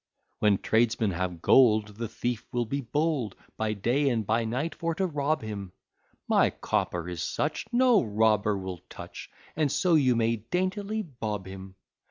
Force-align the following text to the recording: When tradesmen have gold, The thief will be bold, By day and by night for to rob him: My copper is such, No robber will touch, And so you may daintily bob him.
When 0.39 0.57
tradesmen 0.57 1.11
have 1.11 1.43
gold, 1.43 1.97
The 1.97 2.07
thief 2.07 2.47
will 2.51 2.65
be 2.65 2.81
bold, 2.81 3.35
By 3.55 3.73
day 3.73 4.09
and 4.09 4.25
by 4.25 4.45
night 4.45 4.73
for 4.73 4.95
to 4.95 5.05
rob 5.05 5.43
him: 5.43 5.73
My 6.27 6.49
copper 6.49 7.07
is 7.07 7.21
such, 7.21 7.67
No 7.71 8.01
robber 8.03 8.57
will 8.57 8.79
touch, 8.89 9.29
And 9.55 9.71
so 9.71 9.93
you 9.93 10.15
may 10.15 10.37
daintily 10.37 11.03
bob 11.03 11.45
him. 11.45 11.75